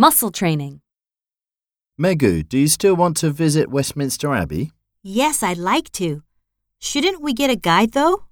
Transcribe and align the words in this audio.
Muscle 0.00 0.30
training. 0.30 0.80
Megu, 2.00 2.48
do 2.48 2.56
you 2.56 2.68
still 2.68 2.94
want 2.94 3.16
to 3.16 3.30
visit 3.30 3.68
Westminster 3.68 4.32
Abbey? 4.32 4.70
Yes, 5.02 5.42
I'd 5.42 5.58
like 5.58 5.90
to. 5.94 6.22
Shouldn't 6.78 7.20
we 7.20 7.32
get 7.32 7.50
a 7.50 7.56
guide, 7.56 7.94
though? 7.94 8.22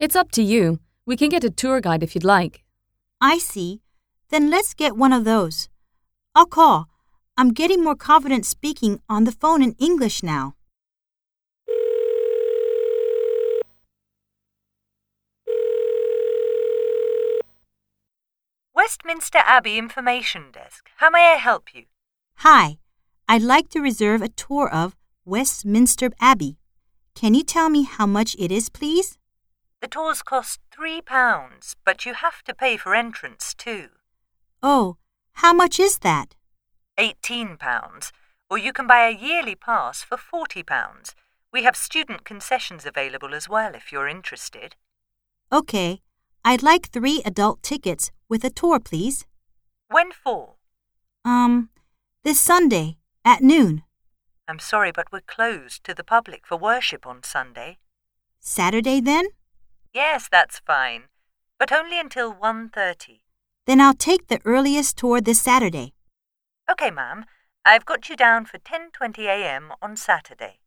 It's 0.00 0.16
up 0.16 0.32
to 0.32 0.42
you. 0.42 0.80
We 1.06 1.16
can 1.16 1.28
get 1.28 1.44
a 1.44 1.50
tour 1.50 1.80
guide 1.80 2.02
if 2.02 2.16
you'd 2.16 2.24
like. 2.24 2.64
I 3.20 3.38
see. 3.38 3.82
Then 4.30 4.50
let's 4.50 4.74
get 4.74 4.96
one 4.96 5.12
of 5.12 5.22
those. 5.24 5.68
I'll 6.34 6.44
call. 6.44 6.88
I'm 7.36 7.52
getting 7.52 7.84
more 7.84 7.94
confident 7.94 8.44
speaking 8.44 9.00
on 9.08 9.22
the 9.22 9.30
phone 9.30 9.62
in 9.62 9.76
English 9.78 10.24
now. 10.24 10.56
Westminster 18.92 19.38
Abbey 19.46 19.78
Information 19.78 20.50
Desk. 20.52 20.90
How 20.98 21.08
may 21.08 21.32
I 21.32 21.36
help 21.36 21.72
you? 21.72 21.84
Hi, 22.40 22.76
I'd 23.26 23.40
like 23.40 23.70
to 23.70 23.80
reserve 23.80 24.20
a 24.20 24.28
tour 24.28 24.68
of 24.68 24.94
Westminster 25.24 26.10
Abbey. 26.20 26.58
Can 27.14 27.32
you 27.32 27.42
tell 27.42 27.70
me 27.70 27.84
how 27.84 28.04
much 28.04 28.36
it 28.38 28.52
is, 28.52 28.68
please? 28.68 29.16
The 29.80 29.88
tours 29.88 30.22
cost 30.22 30.60
three 30.70 31.00
pounds, 31.00 31.74
but 31.86 32.04
you 32.04 32.12
have 32.12 32.42
to 32.42 32.54
pay 32.54 32.76
for 32.76 32.94
entrance 32.94 33.54
too. 33.54 33.88
Oh, 34.62 34.98
how 35.36 35.54
much 35.54 35.80
is 35.80 36.00
that? 36.00 36.34
Eighteen 36.98 37.56
pounds. 37.56 38.12
Or 38.50 38.58
you 38.58 38.74
can 38.74 38.86
buy 38.86 39.06
a 39.08 39.18
yearly 39.26 39.54
pass 39.54 40.02
for 40.02 40.18
forty 40.18 40.62
pounds. 40.62 41.14
We 41.50 41.62
have 41.62 41.76
student 41.76 42.26
concessions 42.26 42.84
available 42.84 43.34
as 43.34 43.48
well 43.48 43.74
if 43.74 43.90
you're 43.90 44.06
interested. 44.06 44.76
Okay, 45.50 46.02
I'd 46.44 46.62
like 46.62 46.90
three 46.90 47.22
adult 47.24 47.62
tickets 47.62 48.10
with 48.32 48.44
a 48.44 48.50
tour, 48.50 48.80
please. 48.80 49.26
When 49.90 50.10
for? 50.10 50.54
Um, 51.22 51.68
this 52.24 52.40
Sunday 52.40 52.96
at 53.26 53.42
noon. 53.42 53.82
I'm 54.48 54.58
sorry, 54.58 54.90
but 54.90 55.12
we're 55.12 55.20
closed 55.20 55.84
to 55.84 55.92
the 55.92 56.02
public 56.02 56.46
for 56.46 56.56
worship 56.56 57.06
on 57.06 57.22
Sunday. 57.22 57.76
Saturday 58.40 59.00
then? 59.00 59.26
Yes, 59.92 60.30
that's 60.32 60.60
fine, 60.60 61.02
but 61.58 61.70
only 61.70 62.00
until 62.00 62.32
1.30. 62.32 63.20
Then 63.66 63.82
I'll 63.82 63.92
take 64.10 64.28
the 64.28 64.40
earliest 64.46 64.96
tour 64.96 65.20
this 65.20 65.42
Saturday. 65.42 65.92
OK, 66.70 66.90
ma'am. 66.90 67.26
I've 67.66 67.84
got 67.84 68.08
you 68.08 68.16
down 68.16 68.46
for 68.46 68.58
10.20 68.58 69.26
a.m. 69.26 69.72
on 69.82 69.94
Saturday. 69.94 70.60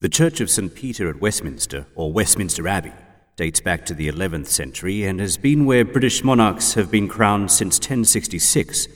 The 0.00 0.08
Church 0.08 0.40
of 0.40 0.50
St. 0.50 0.74
Peter 0.74 1.08
at 1.08 1.20
Westminster, 1.20 1.86
or 1.94 2.12
Westminster 2.12 2.66
Abbey, 2.66 2.92
dates 3.36 3.60
back 3.60 3.84
to 3.84 3.92
the 3.92 4.08
11th 4.08 4.46
century 4.46 5.04
and 5.04 5.20
has 5.20 5.36
been 5.36 5.66
where 5.66 5.84
British 5.84 6.24
monarchs 6.24 6.72
have 6.72 6.90
been 6.90 7.06
crowned 7.06 7.50
since 7.50 7.76
1066. 7.76 8.88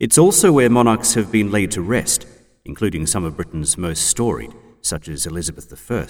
It's 0.00 0.18
also 0.18 0.50
where 0.50 0.68
monarchs 0.68 1.14
have 1.14 1.30
been 1.30 1.52
laid 1.52 1.70
to 1.70 1.82
rest, 1.82 2.26
including 2.64 3.06
some 3.06 3.22
of 3.22 3.36
Britain's 3.36 3.78
most 3.78 4.08
storied, 4.08 4.52
such 4.82 5.08
as 5.08 5.24
Elizabeth 5.24 5.72
I. 5.88 6.06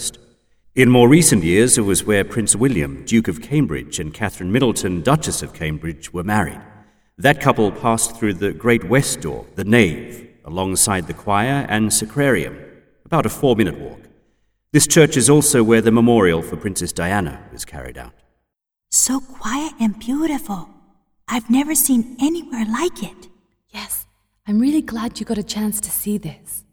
In 0.74 0.90
more 0.90 1.06
recent 1.06 1.44
years, 1.44 1.76
it 1.76 1.82
was 1.82 2.04
where 2.04 2.24
Prince 2.24 2.56
William, 2.56 3.04
Duke 3.04 3.28
of 3.28 3.42
Cambridge, 3.42 3.98
and 4.00 4.14
Catherine 4.14 4.52
Middleton, 4.52 5.02
Duchess 5.02 5.42
of 5.42 5.52
Cambridge, 5.52 6.14
were 6.14 6.24
married. 6.24 6.60
That 7.18 7.42
couple 7.42 7.70
passed 7.72 8.16
through 8.16 8.34
the 8.34 8.52
Great 8.52 8.84
West 8.84 9.20
Door, 9.20 9.46
the 9.54 9.64
nave, 9.64 10.28
alongside 10.46 11.06
the 11.06 11.14
choir 11.14 11.66
and 11.68 11.90
sacrarium, 11.90 12.58
about 13.04 13.26
a 13.26 13.30
four 13.30 13.54
minute 13.54 13.78
walk. 13.78 14.05
This 14.76 14.86
church 14.86 15.16
is 15.16 15.30
also 15.30 15.64
where 15.64 15.80
the 15.80 15.90
memorial 15.90 16.42
for 16.42 16.54
Princess 16.58 16.92
Diana 16.92 17.42
was 17.50 17.64
carried 17.64 17.96
out. 17.96 18.12
So 18.90 19.20
quiet 19.20 19.72
and 19.80 19.98
beautiful. 19.98 20.68
I've 21.26 21.48
never 21.48 21.74
seen 21.74 22.14
anywhere 22.20 22.66
like 22.66 23.02
it. 23.02 23.28
Yes, 23.70 24.04
I'm 24.46 24.60
really 24.60 24.82
glad 24.82 25.18
you 25.18 25.24
got 25.24 25.38
a 25.38 25.42
chance 25.42 25.80
to 25.80 25.90
see 25.90 26.18
this. 26.18 26.65